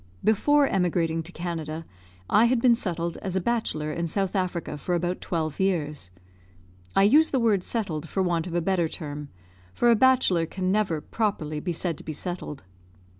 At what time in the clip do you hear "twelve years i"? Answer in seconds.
5.21-7.03